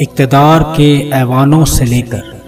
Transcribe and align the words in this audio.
इकतदार 0.00 0.62
के 0.62 1.10
ऐवानों 1.10 1.64
से 1.64 1.84
लेकर 1.84 2.40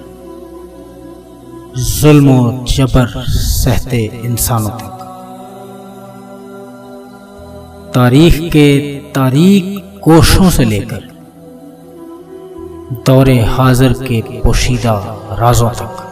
जुल्म 1.77 2.65
जबर 2.65 3.25
सहते 3.29 4.21
इंसानों 4.25 4.71
तक। 4.71 5.03
तारीख 7.95 8.53
के 8.53 8.99
तारीख 8.99 9.65
कोशों 10.01 10.51
से 10.51 10.65
लेकर 10.65 11.09
दौरे 13.07 13.41
हाजिर 13.45 13.93
के 13.93 14.21
पोशीदा 14.41 14.95
राजों 15.41 15.71
तक। 15.71 16.03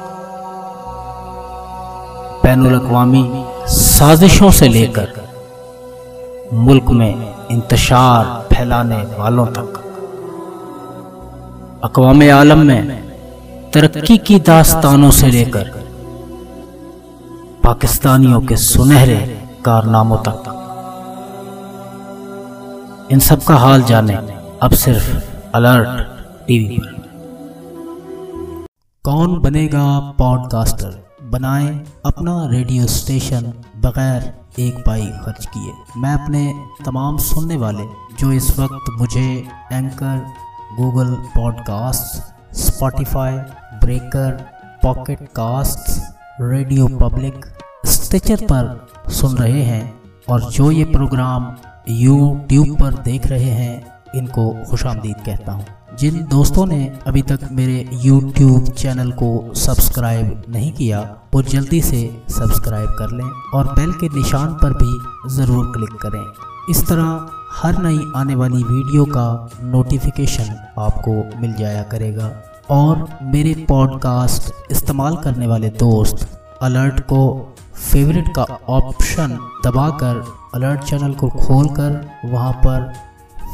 बैन 2.43 2.75
अवी 2.75 3.45
साजिशों 3.67 4.51
से 4.51 4.69
लेकर 4.69 5.13
मुल्क 6.53 6.85
में 6.85 7.35
इंतशार 7.51 8.49
फैलाने 8.55 9.03
वालों 9.19 9.47
तक। 9.47 9.92
अकवाम 11.85 12.31
आलम 12.31 12.59
में 12.59 13.11
तरक्की 13.75 14.19
की 14.19 14.41
दास्तानों 14.41 15.11
से 15.11 15.27
लेकर 15.27 15.71
पाकिस्तानियों 17.65 18.41
के 18.41 18.57
सुनहरे 18.57 19.17
कारनामों 19.65 20.17
तक। 20.17 20.43
इन 23.13 23.19
सब 23.19 23.43
का 23.43 23.57
हाल 23.57 23.83
जाने 23.83 24.15
अब 24.63 24.71
सिर्फ़ 24.73 25.17
अलर्ट 25.55 25.89
टीवी 26.47 26.79
पर। 26.79 27.03
कौन 29.05 29.41
बनेगा 29.41 30.15
पॉडकास्टर? 30.19 31.05
बनाए 31.23 31.85
अपना 32.07 32.49
रेडियो 32.51 32.87
स्टेशन 32.87 33.53
बगैर 33.77 34.35
एक 34.59 34.75
पाई 34.87 35.07
खर्च 35.07 35.47
किए। 35.47 36.01
मैं 36.01 36.15
अपने 36.15 36.55
तमाम 36.85 37.19
सुनने 37.19 37.57
वाले, 37.57 37.85
जो 38.21 38.33
इस 38.33 38.59
वक्त 38.59 38.93
मुझे, 38.99 39.49
Anchor 39.73 40.27
Google 40.73 41.15
Podcast 41.15 42.23
Spotify 42.57 43.33
Breaker 43.81 44.31
Pocket 44.83 45.23
Cast 45.23 46.03
Radio 46.41 46.87
Public 46.87 47.47
Stitcher 47.87 48.37
पर 48.53 48.89
सुन 49.11 49.37
रहे 49.37 49.63
हैं 49.63 50.01
और 50.29 50.41
जो 50.41 50.71
ये 50.71 50.85
प्रोग्राम 50.85 51.57
यूट्यूब 51.89 52.79
पर 52.81 52.95
देख 52.95 53.27
रहे 53.27 53.51
हैं, 53.51 54.03
इनको 54.15 54.65
खुश 54.71 54.83
कहता 54.87 55.53
हूँ। 55.53 55.67
जिन 55.99 56.27
दोस्तों 56.31 56.67
ने 56.67 56.99
अभी 57.07 57.23
तक 57.23 57.41
मेरे 57.53 57.91
YouTube 58.07 58.71
चैनल 58.71 59.13
को 59.13 59.55
सब्सक्राइब 59.55 60.43
नहीं 60.49 60.73
किया, 60.73 61.01
वो 61.35 61.43
जल्दी 61.43 61.81
से 61.81 62.23
सब्सक्राइब 62.31 62.89
कर 62.99 63.11
लें 63.11 63.31
और 63.55 63.67
बेल 63.67 63.93
के 63.93 64.09
निशान 64.09 64.55
पर 64.55 64.73
भी 64.73 64.99
ज़रूर 65.37 65.67
क्लिक 65.67 66.01
करें। 66.03 66.25
इस 66.71 66.89
तरह 66.89 67.31
हर 67.55 67.83
नई 67.83 67.99
आने 68.17 68.35
वाली 68.35 68.63
वीडियो 68.63 69.05
का 69.05 69.51
नोटिफिकेशन 69.63 70.55
आपको 70.79 71.41
मिल 71.41 71.53
जाया 71.53 71.83
करेगा। 71.83 72.31
और 72.71 73.09
मेरे 73.23 73.67
पॉडकास्ट 73.69 74.53
इस्तेमाल 74.71 75.17
करने 75.17 75.47
वाले 75.47 75.69
दोस्त 75.69 76.43
अलर्ट 76.63 77.01
को 77.01 77.21
फेवरेट 77.75 78.29
का 78.37 78.43
ऑप्शन 78.69 79.39
दबाकर 79.65 80.25
अलर्ट 80.55 80.81
चैनल 80.81 81.15
को 81.15 81.29
खोलकर 81.29 82.11
वहाँ 82.25 82.53
पर 82.53 82.93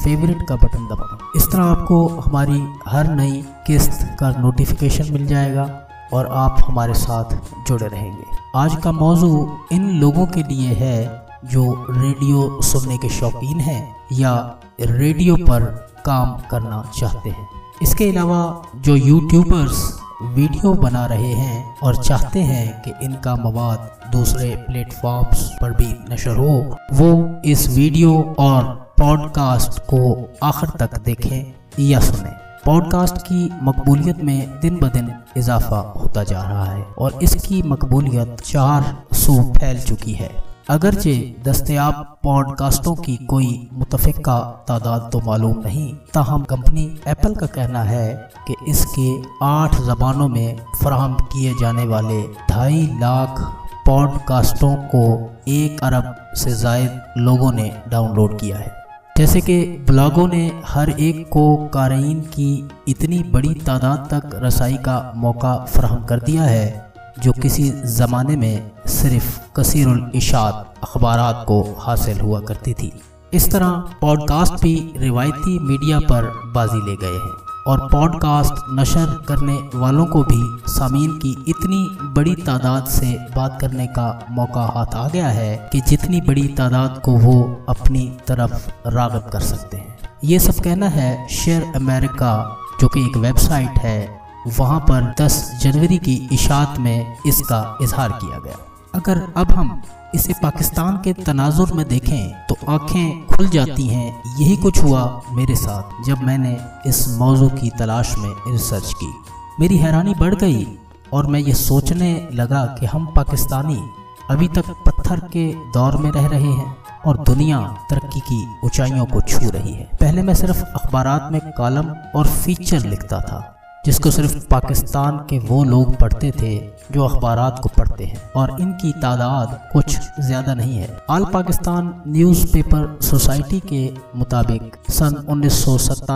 फेवरेट 0.04 0.46
का 0.48 0.56
बटन 0.56 0.86
दबाएँ 0.86 1.18
इस 1.36 1.52
तरह 1.52 1.64
आपको 1.64 2.08
हमारी 2.08 2.62
हर 2.88 3.14
नई 3.14 3.44
किस्त 3.66 4.16
का 4.20 4.30
नोटिफिकेशन 4.30 5.12
मिल 5.12 5.26
जाएगा 5.26 5.80
और 6.12 6.26
आप 6.26 6.56
हमारे 6.64 6.94
साथ 6.94 7.24
जुड़े 7.68 7.86
रहेंगे। 7.86 8.24
आज 8.56 8.76
का 8.76 8.92
मौजू 8.92 9.58
इन 9.72 9.90
लोगों 9.90 10.26
के 10.26 10.42
लिए 10.42 10.74
है 10.74 11.27
जो 11.44 11.86
रेडियो 11.90 12.60
सुनने 12.62 12.98
के 12.98 13.08
शौकीन 13.08 13.60
हैं 13.60 13.96
या 14.12 14.60
रेडियो 14.80 15.36
पर 15.36 15.64
काम 16.04 16.36
करना 16.50 16.90
चाहते 16.98 17.30
हैं। 17.30 17.48
इसके 17.82 18.08
अलावा 18.10 18.62
जो 18.76 18.96
यूट्यूबर्स 18.96 20.00
वीडियो 20.22 20.72
बना 20.72 21.06
रहे 21.06 21.32
हैं 21.32 21.76
और 21.82 22.02
चाहते 22.04 22.40
हैं 22.40 22.82
कि 22.82 22.92
इनका 23.04 23.34
मवाद 23.36 23.90
दूसरे 24.12 24.48
प्लेटफॉर्म्स 24.56 25.50
पर 25.60 25.72
भी 25.72 26.14
नशर 26.14 26.36
हो, 26.36 26.76
वो 26.92 27.40
इस 27.44 27.68
वीडियो 27.68 28.36
और 28.38 28.64
पॉडकास्ट 28.98 29.78
को 29.80 30.30
आखिर 30.42 30.70
तक 30.70 31.00
देखें 31.00 31.54
या 31.80 32.00
सुने। 32.00 32.30
पॉडकास्ट 32.64 33.16
की 33.16 33.50
मकबूलियत 33.62 34.24
में 34.24 34.60
दिन 34.60 34.76
ब 34.76 34.88
दिन 34.88 35.12
इजाफा 35.36 35.78
होता 35.96 36.24
जा 36.24 36.42
रहा 36.42 36.64
है 36.64 36.82
और 36.98 37.18
इसकी 37.22 37.62
मकबूलियत 37.62 38.36
चार 38.40 38.96
सौ 39.12 39.42
फैल 39.52 39.80
चुकी 39.80 40.12
है। 40.12 40.47
अगरचे 40.70 41.12
दस्तयाब 41.44 41.94
पॉडकास्टों 42.22 42.94
की 42.94 43.16
कोई 43.16 43.68
मुतफ़ा 43.72 44.38
तादाद 44.68 45.08
तो 45.12 45.20
मालूम 45.20 45.60
नहीं। 45.66 45.94
ताहम 46.14 46.42
कंपनी 46.42 46.82
एप्पल 47.08 47.34
का 47.34 47.46
कहना 47.46 47.82
है 47.82 48.30
कि 48.48 48.54
इसके 48.68 49.08
आठ 49.42 49.76
जबानों 49.80 50.28
में 50.28 50.56
फराहम 50.82 51.14
किए 51.14 51.54
जाने 51.60 51.86
वाले 51.86 52.22
ढाई 52.50 52.82
लाख 53.00 53.40
पॉडकास्टों 53.86 54.74
को 54.74 55.04
एक 55.48 55.82
अरब 55.84 56.14
से 56.34 56.54
जायद 56.56 57.00
लोगों 57.18 57.52
ने 57.52 57.70
डाउनलोड 57.88 58.38
किया 58.40 58.56
है। 58.56 58.72
जैसे 59.16 59.40
कि 59.40 59.62
ब्लॉगों 59.86 60.26
ने 60.28 60.50
हर 60.66 60.90
एक 60.90 61.28
को 61.28 61.56
कारीन 61.66 62.20
की 62.20 62.68
इतनी 62.88 63.18
बड़ी 63.18 63.54
तादाद 63.54 64.08
तक 64.10 64.30
रसाई 64.34 64.76
का 64.76 65.12
मौका 65.16 65.56
फ्राहम 65.64 66.04
कर 66.04 66.20
दिया 66.20 66.42
है 66.42 66.87
जो 67.22 67.32
किसी 67.32 67.70
ज़माने 67.70 68.36
में 68.36 68.70
सिर्फ़ 68.86 69.40
कसीरुल 69.56 70.10
इशात 70.14 70.74
अखबार 70.82 71.44
को 71.44 71.76
हासिल 71.78 72.20
हुआ 72.20 72.40
करती 72.40 72.74
थी। 72.74 73.00
इस 73.34 73.52
तरह 73.52 73.68
पॉडकास्ट 74.00 74.54
भी 74.54 74.94
रिवायती 74.96 75.58
मीडिया 75.58 75.98
पर 75.98 76.42
बाजी 76.54 76.90
ले 76.90 76.96
गए 76.96 77.14
हैं 77.14 77.48
और 77.66 77.88
पॉडकास्ट 77.92 78.54
नशर 78.72 79.24
करने 79.28 79.68
वालों 79.74 80.06
को 80.06 80.22
भी 80.22 80.70
सामीन 80.72 81.10
की 81.10 81.44
इतनी 81.48 81.98
बड़ी 82.02 82.34
तादाद 82.34 82.84
से 82.84 83.18
बात 83.36 83.58
करने 83.60 83.86
का 83.86 84.26
मौका 84.30 84.60
हाथ 84.60 84.94
आ 84.94 85.08
गया 85.08 85.28
है 85.28 85.68
कि 85.72 85.80
जितनी 85.80 86.20
बड़ी 86.20 86.48
तादाद 86.48 87.02
को 87.04 87.12
वो 87.12 87.64
अपनी 87.68 88.16
तरफ़ 88.26 88.68
रागब 88.86 89.30
कर 89.32 89.40
सकते 89.40 89.76
हैं। 89.76 89.98
ये 90.24 90.38
सब 90.38 90.54
कहना 90.54 90.88
है 90.88 91.28
शेयर 91.28 91.72
अमेरिका, 91.76 92.56
जो 92.80 92.88
कि 92.88 93.06
एक 93.06 93.16
वेबसाइट 93.16 93.78
है 93.78 94.17
वहाँ 94.48 94.80
पर 94.80 95.14
10 95.20 95.58
जनवरी 95.62 95.98
की 95.98 96.28
इशात 96.32 96.78
में 96.78 97.16
इसका 97.26 97.78
इजहार 97.82 98.12
किया 98.12 98.38
गया। 98.38 98.56
अगर 98.94 99.32
अब 99.36 99.50
हम 99.50 99.82
इसे 100.14 100.32
पाकिस्तान 100.32 100.96
के 100.96 101.12
तनाजुर 101.12 101.72
में 101.72 101.88
देखें 101.88 102.46
तो 102.48 102.56
आँखें 102.68 103.26
खुल 103.26 103.48
जाती 103.48 103.86
हैं। 103.86 104.22
यही 104.38 104.56
कुछ 104.56 104.82
हुआ 104.82 105.22
मेरे 105.30 105.56
साथ 105.56 106.04
जब 106.04 106.18
मैंने 106.18 106.56
इस 106.86 107.08
मौजू 107.08 107.48
की 107.48 107.70
तलाश 107.70 108.14
में 108.18 108.30
रिसर्च 108.52 108.92
की। 108.92 109.12
मेरी 109.60 109.76
हैरानी 109.76 110.14
बढ़ 110.14 110.34
गई 110.34 110.78
और 111.12 111.26
मैं 111.26 111.40
ये 111.40 111.54
सोचने 111.54 112.28
लगा 112.32 112.64
कि 112.64 112.86
हम 112.86 113.06
पाकिस्तानी 113.06 113.90
अभी 114.30 114.48
तक 114.48 114.70
पत्थर 114.86 115.20
के 115.20 115.52
दौर 115.52 115.96
में 115.96 116.10
रह 116.10 116.26
रहे 116.26 116.52
हैं 116.52 116.76
और 117.06 117.18
दुनिया 117.18 117.60
तरक्की 117.90 118.20
की 118.20 118.46
ऊंचाइयों 118.64 119.04
को 119.06 119.20
छू 119.20 119.50
रही 119.50 119.72
है। 119.72 119.84
पहले 120.00 120.22
मैं 120.22 120.34
सिर्फ़ 120.34 120.62
अखबार 120.62 121.30
में 121.32 121.40
कॉलम 121.56 121.94
और 122.16 122.26
फीचर 122.26 122.80
लिखता 122.80 123.20
था। 123.20 123.54
जिसको 123.88 124.10
सिर्फ़ 124.10 124.36
पाकिस्तान 124.46 125.16
के 125.28 125.38
वो 125.40 125.62
लोग 125.64 125.94
पढ़ते 125.96 126.30
थे 126.32 126.56
जो 126.92 127.04
अखबार 127.04 127.38
को 127.62 127.68
पढ़ते 127.68 128.04
हैं। 128.04 128.30
और 128.36 128.56
इनकी 128.60 128.90
तादाद 129.02 129.58
कुछ 129.72 129.96
ज़्यादा 130.20 130.54
नहीं 130.54 130.76
है। 130.76 130.88
आल 131.10 131.24
पाकिस्तान 131.24 131.92
न्यूज़पेपर 132.06 132.98
सोसाइटी 133.02 133.60
के 133.66 133.82
मुताबिक 134.16 134.76
सन 134.90 135.24
उन्नीस 135.28 135.64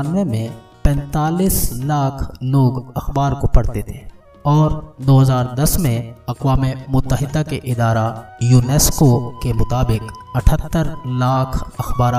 में 0.06 0.50
45 0.84 1.56
लाख 1.84 2.32
लोग 2.43 2.93
अखबार 2.97 3.34
को 3.34 3.47
पढ़ते 3.49 3.82
थे। 3.88 4.00
और 4.47 4.97
2010 5.00 5.78
में 5.78 6.15
अकवा 6.28 6.56
मुतहदा 6.91 7.43
के 7.43 7.61
इदारा 7.72 8.06
यूनेस्को 8.43 9.09
के 9.43 9.53
मुताबिक 9.53 10.03
78 10.37 10.94
लाख 11.21 11.59
अखबार 11.81 12.15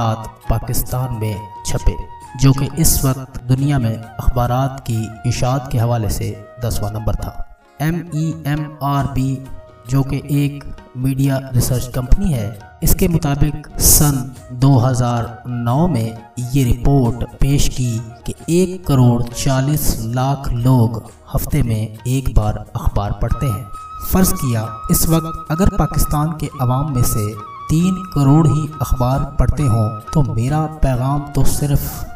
पाकिस्तान 0.49 1.13
में 1.13 1.35
छपे। 1.65 2.12
जो 2.41 2.51
कि 2.51 2.69
इस 2.79 3.03
वक्त 3.05 3.41
दुनिया 3.43 3.79
में 3.79 3.95
अखबार 3.95 4.51
की 4.81 5.29
इशात 5.29 5.69
के 5.71 5.77
हवाले 5.77 6.09
से 6.09 6.29
दसवां 6.65 6.91
नंबर 6.93 7.15
था। 7.15 7.57
M 7.81 7.95
E 8.15 8.33
M 8.47 8.65
R 8.83 9.07
B 9.07 9.43
जो 9.89 10.01
कि 10.03 10.21
एक 10.33 10.63
मीडिया 10.97 11.37
रिसर्च 11.53 11.87
कंपनी 11.95 12.31
है, 12.31 12.59
इसके 12.83 13.07
मुताबिक 13.07 13.67
सन 13.79 14.31
2009 14.53 15.87
में 15.87 16.17
ये 16.53 16.63
रिपोर्ट 16.63 17.23
पेश 17.39 17.67
की 17.69 17.91
कि 18.25 18.35
एक 18.51 18.85
करोड़ 18.87 19.23
40 19.23 19.97
लाख 20.15 20.49
लोग 20.49 21.01
हफ़्ते 21.33 21.63
में 21.63 21.97
एक 22.07 22.33
बार 22.35 22.57
अखबार 22.75 23.11
पढ़ते 23.11 23.45
हैं। 23.45 23.65
फ़र्ज़ 24.11 24.33
किया, 24.33 24.67
इस 24.91 25.07
वक्त 25.09 25.51
अगर 25.51 25.69
पाकिस्तान 25.77 26.31
के 26.31 26.49
अवाम 26.61 26.93
में 26.95 27.03
से 27.03 27.33
तीन 27.69 27.95
करोड़ 28.15 28.47
ही 28.47 28.67
अखबार 28.81 29.19
पढ़ते 29.39 29.63
हों 29.63 29.87
तो 30.13 30.21
मेरा 30.33 30.65
पैगाम 30.83 31.19
तो 31.35 31.43
सिर्फ़ 31.49 32.12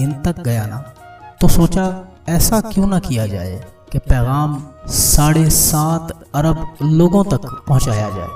इन 0.00 0.12
तक 0.12 0.40
गया 0.40 0.66
ना। 0.66 0.76
तो 1.40 1.48
सोचा 1.48 2.08
ऐसा 2.28 2.60
क्यों 2.60 2.86
ना 2.86 2.98
किया 2.98 3.26
जाए 3.26 3.64
कि 3.92 3.98
पैगाम 3.98 4.62
साढ़े 4.86 5.50
सात 5.50 6.24
अरब 6.34 6.76
लोगों 6.82 7.24
तक 7.24 7.64
पहुँचाया 7.68 8.10
जाए। 8.10 8.28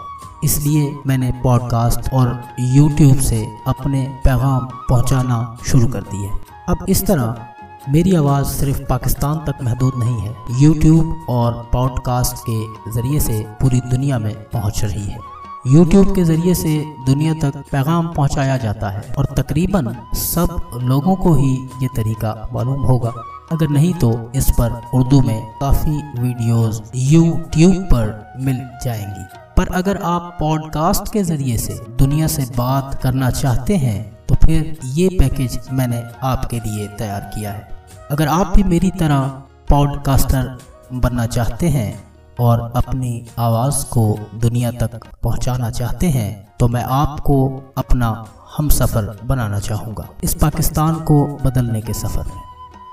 इसलिए 0.44 0.98
मैंने 1.06 1.32
पॉडकास्ट 1.42 2.12
और 2.12 2.44
यूट्यूब 2.60 3.16
से 3.16 3.46
अपने 3.66 4.20
पैगाम 4.24 4.68
पहुंचाना 4.88 5.58
शुरू 5.66 5.88
कर 5.88 6.02
दिए। 6.02 6.30
अब 6.68 6.86
इस 6.88 7.06
तरह 7.06 7.46
मेरी 7.88 8.14
आवाज़ 8.14 8.46
सिर्फ़ 8.46 8.82
पाकिस्तान 8.82 9.38
तक 9.38 9.62
महदूद 9.62 9.92
नहीं 9.96 10.18
है 10.20 10.36
यूट्यूब 10.60 11.26
और 11.28 11.70
पॉडकास्ट 11.72 12.36
के 12.50 12.90
ज़रिए 12.92 13.20
से 13.20 13.46
पूरी 13.60 13.80
दुनिया 13.80 14.18
में 14.18 14.34
पहुँच 14.50 14.84
रही 14.84 15.04
है। 15.04 15.18
यूट्यूब 15.64 16.14
के 16.14 16.22
ज़रिए 16.24 16.54
से 16.54 16.70
दुनिया 17.06 17.34
तक 17.34 17.56
पैगाम 17.72 18.06
पहुँचाया 18.14 18.56
जाता 18.56 18.88
है 18.90 19.02
और 19.18 19.26
तकरीबन 19.36 19.94
सब 20.14 20.70
लोगों 20.82 21.14
को 21.16 21.34
ही 21.34 21.52
ये 21.82 21.88
तरीका 21.96 22.32
मालूम 22.52 22.82
होगा। 22.82 23.12
अगर 23.52 23.68
नहीं 23.68 23.92
तो 23.94 24.10
इस 24.36 24.50
पर 24.50 24.72
उर्दू 24.94 25.20
में 25.20 25.40
काफ़ी 25.60 25.96
वीडियोस 26.20 26.82
यूट्यूब 26.96 27.76
पर 27.84 28.34
मिल 28.40 28.60
जाएँगी। 28.84 29.24
पर 29.56 29.72
अगर 29.74 30.02
आप 30.04 30.36
पॉडकास्ट 30.40 31.12
के 31.12 31.22
ज़रिए 31.22 31.58
से 31.58 31.80
दुनिया 31.98 32.26
से 32.26 32.46
बात 32.56 33.00
करना 33.02 33.30
चाहते 33.30 33.76
हैं 33.76 34.02
तो 34.28 34.34
फिर 34.44 34.76
ये 34.84 35.08
पैकेज 35.18 35.58
मैंने 35.72 36.04
आपके 36.22 36.60
लिए 36.60 36.86
तैयार 36.88 37.30
किया 37.34 37.52
है। 37.52 37.68
अगर 38.10 38.28
आप 38.28 38.52
भी 38.56 38.62
मेरी 38.62 38.90
तरह 38.90 39.20
पॉडकास्टर 39.68 40.56
बनना 40.92 41.26
चाहते 41.26 41.68
हैं 41.68 41.92
और 42.40 42.60
अपनी 42.76 43.24
आवाज़ 43.38 43.84
को 43.86 44.04
दुनिया 44.34 44.70
तक 44.72 45.06
पहुंचाना 45.22 45.70
चाहते 45.70 46.08
हैं 46.08 46.30
तो 46.60 46.68
मैं 46.68 46.82
आपको 46.92 47.36
अपना 47.78 48.08
हम 48.56 48.68
सफ़र 48.68 49.18
बनाना 49.24 49.58
चाहूँगा। 49.60 50.08
इस 50.24 50.34
पाकिस्तान 50.34 50.94
को 51.02 51.24
बदलने 51.44 51.80
के 51.80 51.92
सफ़र 51.92 52.26
में। 52.26 52.42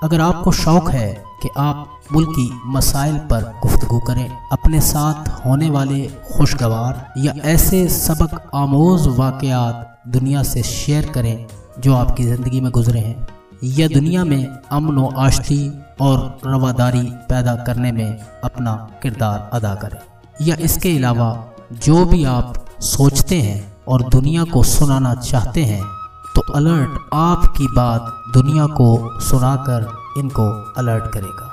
अगर 0.02 0.20
आपको 0.20 0.52
शौक 0.52 0.88
है 0.90 1.12
कि 1.42 1.48
आप 1.58 2.00
मुल्की 2.12 2.50
मसाइल 2.66 3.18
पर 3.30 3.42
गुफ्तु 3.62 3.98
करें, 3.98 4.28
अपने 4.52 4.80
साथ 4.80 5.28
होने 5.44 5.70
वाले 5.70 6.06
खुशगवार 6.28 7.12
या 7.18 7.34
ऐसे 7.46 7.86
सबक 7.88 8.50
आमोज 8.54 9.06
वाक़ात 9.18 10.02
दुनिया 10.08 10.42
से 10.42 10.62
शेयर 10.62 11.10
करें 11.10 11.46
जो 11.78 11.94
आपकी 11.94 12.24
ज़िंदगी 12.24 12.60
में 12.60 12.70
गुजरे 12.72 13.00
हैं 13.00 13.26
या 13.64 13.86
दुनिया 13.88 14.24
में 14.24 14.46
अमन 14.72 14.98
व 14.98 15.08
आश्ती 15.16 15.70
और 16.00 16.38
रवादारी 16.46 17.02
पैदा 17.28 17.54
करने 17.56 17.92
में 17.92 18.18
अपना 18.44 18.72
किरदार 19.02 19.50
अदा 19.52 19.74
करें। 19.74 19.98
या 20.46 20.56
इसके 20.56 20.96
अलावा 20.96 21.28
जो 21.72 22.04
भी 22.04 22.24
आप 22.24 22.54
सोचते 22.80 23.40
हैं 23.40 23.76
और 23.88 24.02
दुनिया 24.08 24.44
को 24.44 24.62
सुनाना 24.62 25.14
चाहते 25.14 25.64
हैं 25.64 25.82
तो 26.34 26.52
अलर्ट 26.52 27.10
आपकी 27.14 27.66
बात 27.66 28.14
दुनिया 28.34 28.66
को 28.66 29.20
सुनाकर 29.20 29.88
इनको 30.18 30.46
अलर्ट 30.78 31.12
करेगा। 31.12 31.50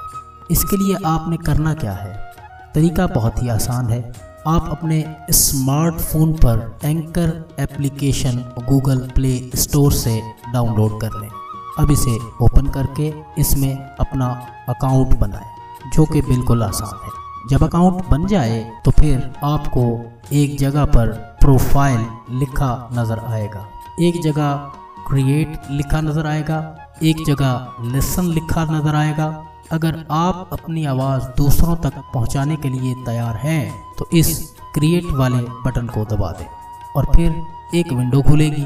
इसके 0.51 0.77
लिए 0.77 0.95
आपने 1.05 1.37
करना 1.37 1.73
क्या 1.73 1.91
है? 1.91 2.31
तरीका 2.75 3.07
बहुत 3.07 3.41
ही 3.43 3.49
आसान 3.49 3.89
है। 3.89 4.01
आप 4.47 4.69
अपने 4.71 5.15
स्मार्टफ़ोन 5.31 6.33
पर 6.33 6.77
Anchor 6.83 7.55
application 7.59 8.43
Google 8.69 8.97
Play 9.15 9.51
Store 9.55 9.91
से 9.93 10.21
डाउनलोड 10.53 11.01
कर 11.01 11.19
लें। 11.21 11.29
अब 11.79 11.91
इसे 11.91 12.17
ओपन 12.41 12.67
करके 12.67 13.13
इसमें 13.41 13.73
अपना 13.75 14.27
अकाउंट 14.69 15.13
बनाएँ, 15.19 15.51
जो 15.93 16.05
कि 16.05 16.21
बिल्कुल 16.23 16.63
आसान 16.63 16.99
है। 17.03 17.11
जब 17.49 17.63
अकाउंट 17.63 18.07
बन 18.09 18.25
जाए 18.27 18.59
तो 18.85 18.91
फिर 18.91 19.31
आपको 19.45 19.83
एक 20.35 20.57
जगह 20.59 20.85
पर 20.87 21.11
प्रोफ़ाइल 21.41 22.05
लिखा 22.39 22.89
नज़र 22.93 23.19
आएगा। 23.27 23.67
एक 24.01 24.21
जगह 24.23 24.71
क्रिएट 25.07 25.71
लिखा 25.71 26.01
नज़र 26.01 26.27
आएगा। 26.27 26.59
एक 27.03 27.23
जगह 27.25 27.91
लेसन 27.93 28.25
लिखा 28.29 28.63
नज़र 28.65 28.95
आएगा। 28.95 29.27
अगर 29.71 30.05
आप 30.11 30.49
अपनी 30.53 30.85
आवाज़ 30.85 31.23
दूसरों 31.37 31.75
तक 31.77 32.01
पहुँचाने 32.13 32.55
के 32.55 32.69
लिए 32.69 32.93
तैयार 33.05 33.35
हैं 33.37 33.63
तो 33.97 34.07
इस 34.13 34.37
क्रिएट 34.73 35.05
वाले 35.13 35.41
बटन 35.65 35.87
को 35.87 36.03
दबा 36.05 36.31
दें 36.31 36.45
और 36.95 37.05
फिर 37.15 37.77
एक 37.77 37.91
विंडो 37.93 38.21
खुलेगी। 38.21 38.65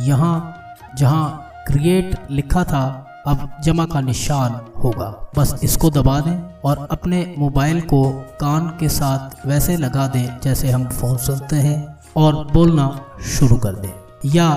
यहाँ, 0.00 0.54
जहाँ 0.98 1.49
क्रिएट 1.66 2.16
लिखा 2.30 2.64
था, 2.64 3.06
अब 3.26 3.48
जमा 3.64 3.84
का 3.86 4.00
निशान 4.00 4.60
होगा। 4.82 5.08
बस 5.36 5.54
इसको 5.64 5.90
दबा 5.90 6.18
दें 6.20 6.60
और 6.64 6.86
अपने 6.90 7.24
मोबाइल 7.38 7.80
को 7.82 8.02
कान 8.40 8.68
के 8.80 8.88
साथ 8.88 9.46
वैसे 9.46 9.76
लगा 9.76 10.06
दें 10.06 10.38
जैसे 10.40 10.70
हम 10.70 10.88
फ़ोन 10.90 11.16
सुनते 11.18 11.56
हैं 11.56 11.78
और 12.16 12.44
बोलना 12.52 12.88
शुरू 13.30 13.56
कर 13.56 13.74
दें। 13.74 13.92
या 14.26 14.48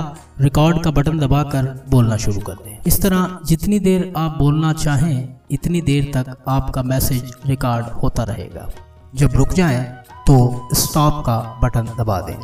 रिकॉर्ड 0.41 0.81
का 0.83 0.91
बटन 0.91 1.19
दबाकर 1.19 1.65
बोलना 1.89 2.17
शुरू 2.17 2.39
कर 2.39 2.53
दें। 2.55 2.79
इस 2.87 3.01
तरह 3.01 3.37
जितनी 3.45 3.79
देर 3.79 4.11
आप 4.17 4.37
बोलना 4.37 4.73
चाहें, 4.73 5.37
इतनी 5.51 5.81
देर 5.81 6.11
तक 6.15 6.35
आपका 6.47 6.83
मैसेज 6.83 7.33
रिकॉर्ड 7.45 7.85
होता 7.93 8.23
रहेगा। 8.23 8.67
जब 9.15 9.35
रुक 9.35 9.53
जाए 9.53 9.83
तो 10.27 10.69
स्टॉप 10.73 11.23
का 11.25 11.37
बटन 11.63 11.95
दबा 11.99 12.19
दें, 12.21 12.37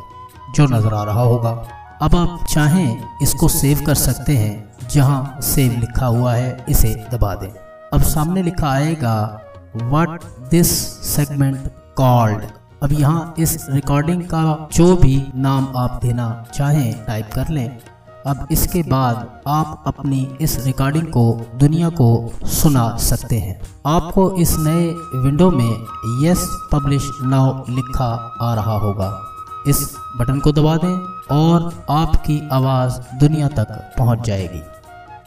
जो 0.56 0.66
नज़र 0.68 0.94
आ 0.94 1.04
रहा 1.04 1.22
होगा। 1.24 1.52
अब 2.02 2.16
आप 2.16 2.46
चाहें 2.50 3.18
इसको 3.22 3.48
सेव 3.48 3.80
कर 3.86 3.96
सकते 3.96 4.36
हैं, 4.38 4.88
जहाँ 4.92 5.42
सेव 5.42 5.72
लिखा 5.72 6.06
हुआ 6.06 6.34
है, 6.34 6.66
इसे 6.70 6.94
दबा 7.14 7.34
दें। 7.36 7.50
अब 7.94 8.02
सामने 8.02 8.44
लिखा 8.44 8.70
आएगा 8.70 9.42
वट 9.76 10.24
दिस 10.52 10.72
सेगमेंट 11.06 11.68
कॉल्ड 11.98 12.44
अब 12.84 12.92
यहाँ 12.92 13.36
इस 13.40 13.66
रिकॉर्डिंग 13.70 14.24
का 14.24 14.70
जो 14.74 14.96
भी 14.96 15.32
नाम 15.36 15.68
आप 15.78 16.00
देना 16.02 16.46
चाहें 16.54 17.06
टाइप 17.06 17.30
कर 17.36 17.50
लें। 17.50 17.80
अब 18.26 18.48
इसके 18.52 18.84
बाद 18.84 19.42
आप 19.48 19.84
अपनी 19.88 20.38
इस 20.42 20.66
रिकॉर्डिंग 20.66 21.08
को 21.08 21.42
दुनिया 21.56 21.90
को 21.90 22.32
सुना 22.44 22.98
सकते 22.98 23.40
हैं। 23.40 23.62
आपको 23.86 24.32
इस 24.36 24.56
नए 24.60 24.88
विंडो 25.24 25.52
में 25.52 25.86
यस 26.24 26.48
पब्लिश 26.72 27.10
नाउ 27.24 27.64
लिखा 27.70 28.38
आ 28.42 28.54
रहा 28.54 28.78
होगा। 28.78 29.29
इस 29.70 29.84
बटन 30.20 30.40
को 30.40 30.52
दबा 30.52 30.76
दें 30.78 31.36
और 31.36 31.86
आपकी 31.92 32.42
आवाज़ 32.52 33.00
दुनिया 33.20 33.48
तक 33.50 33.72
पहुँच 33.98 34.26
जाएगी। 34.28 34.62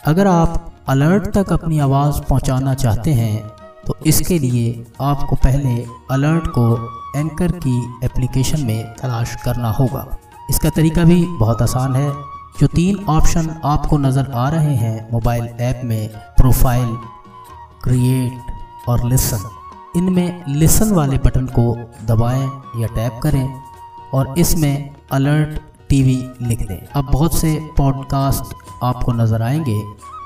अगर 0.06 0.26
आप 0.26 0.72
अलर्ट 0.88 1.26
तक 1.34 1.52
अपनी 1.52 1.78
आवाज़ 1.80 2.20
पहुंचाना 2.20 2.74
चाहते 2.74 3.12
हैं 3.12 3.36
तो 3.86 3.96
इसके 4.06 4.38
लिए 4.38 4.84
आपको 5.00 5.36
पहले 5.36 5.84
अलर्ट 6.10 6.46
को 6.48 6.66
एंकर 7.16 7.52
की 7.58 7.78
एप्लीकेशन 8.04 8.60
में 8.60 8.94
तलाश 8.96 9.34
करना 9.44 9.70
होगा। 9.70 10.06
इसका 10.50 10.70
तरीका 10.70 11.04
भी 11.04 11.24
बहुत 11.38 11.62
आसान 11.62 11.94
है। 11.96 12.10
जो 12.60 12.66
तीन 12.66 13.04
ऑप्शन 13.08 13.48
आपको 13.64 13.98
नज़र 13.98 14.30
आ 14.30 14.48
रहे 14.48 14.74
हैं 14.76 15.08
मोबाइल 15.12 15.44
ऐप 15.60 15.80
में, 15.84 16.08
प्रोफ़ाइल, 16.38 16.96
क्रिएट 17.84 18.88
और 18.88 19.04
लिसन। 19.08 19.48
इनमें 19.96 20.44
लिसन 20.48 20.92
वाले 20.94 21.18
बटन 21.18 21.46
को 21.58 21.64
दबाएँ 22.06 22.46
या 22.76 22.88
टैप 22.88 23.20
करें। 23.22 23.46
और 24.14 24.38
इसमें 24.38 24.94
अलर्ट 25.12 25.60
टीवी 25.88 26.30
लिख 26.42 26.68
दें। 26.68 26.86
अब 26.94 27.10
बहुत 27.12 27.34
से 27.34 27.58
पॉडकास्ट 27.78 28.54
आपको 28.82 29.12
नज़र 29.12 29.42
आएँगे। 29.42 29.78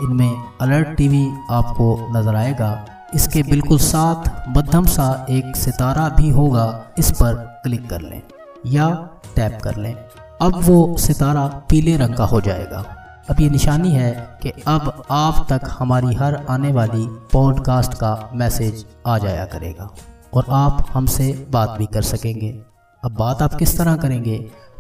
इनमें 0.03 0.45
अलर्ट 0.61 0.89
टीवी 0.89 1.33
आपको 1.51 2.09
नज़र 2.11 2.35
आएगा। 2.35 2.87
इसके 3.15 3.43
बिल्कुल 3.43 3.79
साथ 3.79 4.49
मध्यम 4.49 4.85
सा 4.85 5.27
एक 5.31 5.57
सितारा 5.57 6.09
भी 6.09 6.31
होगा। 6.31 6.85
इस 6.99 7.11
पर 7.11 7.35
क्लिक 7.35 7.91
कर 7.91 8.01
लें 8.01 8.23
या 8.67 9.11
टैप 9.37 9.59
कर 9.65 9.77
लें। 9.77 9.95
अब 10.43 10.61
वो 10.65 10.97
सितारा 10.97 11.47
पीले 11.47 11.97
रंग 11.97 12.15
का 12.15 12.25
हो 12.25 12.41
जाएगा। 12.41 12.85
अब 13.31 13.41
ये 13.41 13.51
निशानी 13.51 13.91
है 13.91 14.39
कि 14.43 14.53
अब 14.67 15.03
आप 15.11 15.47
तक 15.53 15.61
हमारी 15.79 16.15
हर 16.15 16.47
आने 16.51 16.73
वाली 16.73 17.07
पॉडकास्ट 17.33 17.95
का 17.95 18.31
मैसेज 18.35 18.87
आ 19.07 19.19
जाया 19.19 19.45
करेगा। 19.45 19.91
और 20.35 20.45
आप 20.51 20.87
हमसे 20.95 21.47
बात 21.51 21.75
भी 21.79 21.87
कर 21.87 22.03
सकेंगे। 22.03 22.76
अब 23.07 23.13
बात 23.15 23.43
आप 23.43 23.55
किस 23.55 23.77
तरह 23.79 23.97
करेंगे? 23.97 24.37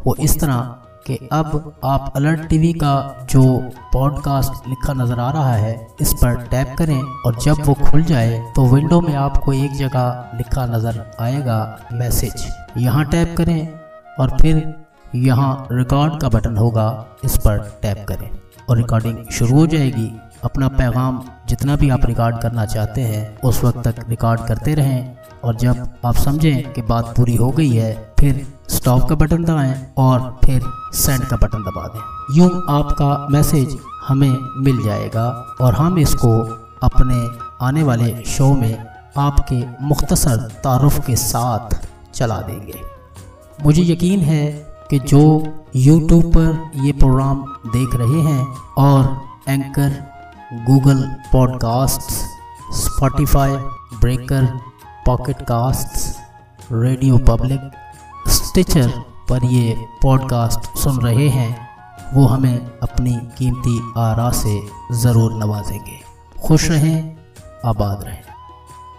वो 0.06 0.14
इस 0.20 0.38
तरह 0.40 0.60
कि 1.06 1.16
अब 1.32 1.74
आप 1.84 2.12
अलर्ट 2.16 2.46
टीवी 2.48 2.72
का 2.72 3.26
जो 3.30 3.42
पॉडकास्ट 3.92 4.68
लिखा 4.68 4.92
नज़र 4.92 5.20
आ 5.20 5.30
रहा 5.30 5.52
है, 5.54 5.74
इस 6.00 6.12
पर 6.12 6.34
टैप 6.46 6.74
करें 6.78 7.02
और 7.26 7.38
जब 7.40 7.62
वो 7.66 7.74
खुल 7.82 8.02
जाए 8.04 8.38
तो 8.56 8.66
विंडो 8.66 9.00
में 9.00 9.14
आपको 9.16 9.52
एक 9.52 9.72
जगह 9.74 10.30
लिखा 10.34 10.66
नज़र 10.66 11.00
आएगा 11.20 11.58
मैसेज 11.92 12.46
यहाँ 12.76 13.04
टैप 13.04 13.34
करें 13.38 13.68
और 14.20 14.36
फिर 14.40 14.74
यहाँ 15.16 15.66
रिकॉर्ड 15.72 16.20
का 16.20 16.28
बटन 16.28 16.56
होगा, 16.56 17.06
इस 17.24 17.36
पर 17.38 17.58
टैप 17.82 18.04
करें 18.08 18.30
और 18.68 18.76
रिकॉर्डिंग 18.76 19.24
शुरू 19.28 19.58
हो 19.58 19.66
जाएगी। 19.66 20.10
अपना 20.44 20.68
पैगाम 20.70 21.22
जितना 21.48 21.76
भी 21.76 21.88
आप 21.90 22.06
रिकॉर्ड 22.06 22.40
करना 22.40 22.64
चाहते 22.66 23.00
हैं, 23.02 23.40
उस 23.40 23.62
वक्त 23.64 23.88
तक 23.88 24.08
रिकॉर्ड 24.08 24.40
करते 24.48 24.74
रहें। 24.74 25.15
और 25.46 25.56
जब 25.56 25.88
आप 26.04 26.14
समझें 26.14 26.72
कि 26.72 26.82
बात 26.82 27.04
पूरी 27.16 27.36
हो 27.36 27.50
गई 27.50 27.70
है, 27.70 28.14
फिर 28.20 28.46
स्टॉप 28.68 29.08
का 29.08 29.14
बटन 29.14 29.44
दबाएँ 29.44 29.92
और 29.98 30.38
फिर 30.44 30.62
सेंड 30.92 31.24
का 31.24 31.36
बटन 31.36 31.58
दबा 31.58 31.86
दें। 31.86 32.00
यूँ 32.36 32.62
आपका 32.70 33.26
मैसेज 33.30 33.78
हमें 34.08 34.62
मिल 34.62 34.82
जाएगा 34.82 35.56
और 35.60 35.74
हम 35.74 35.98
इसको 35.98 36.40
अपने 36.82 37.38
आने 37.66 37.82
वाले 37.82 38.24
शो 38.26 38.54
में 38.54 38.86
आपके 39.18 39.84
मुख्तसर 39.84 40.36
तारुफ 40.36 41.06
के 41.06 41.16
साथ 41.16 41.86
चला 42.14 42.40
देंगे। 42.40 42.80
मुझे 43.64 43.82
यकीन 43.82 44.20
है 44.20 44.46
कि 44.90 44.98
जो 44.98 45.22
यूट्यूब 45.76 46.24
पर 46.24 46.70
ये 46.76 46.92
प्रोग्राम 46.92 47.44
देख 47.66 47.94
रहे 47.94 48.20
हैं 48.20 48.46
और 48.78 49.22
Anchor 49.48 49.90
Google 50.52 51.02
Podcast 51.32 52.00
Spotify 52.74 53.56
Breaker 54.00 54.44
Pocket 55.06 55.42
Cast 55.42 56.72
Radio 56.72 57.18
Public 57.18 57.70
Stitcher 58.28 58.88
पर 59.28 59.44
ये 59.44 59.74
पॉडकास्ट 60.02 60.78
सुन 60.78 60.98
रहे 61.00 61.28
हैं, 61.28 61.50
वो 62.14 62.26
हमें 62.26 62.78
अपनी 62.82 63.14
कीमती 63.38 63.78
आरा 63.96 64.30
से 64.32 64.60
ज़रूर 64.92 65.34
नवाजेंगे। 65.34 65.98
खुश 66.46 66.68
रहें, 66.70 67.16
आबाद 67.64 68.04
रहें। 68.04 68.25